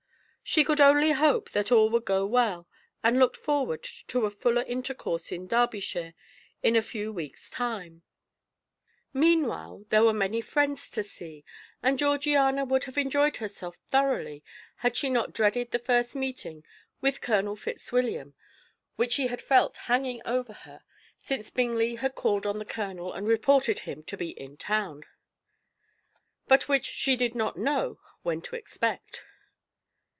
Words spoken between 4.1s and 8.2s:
a fuller intercourse in Derbyshire in a few weeks' time.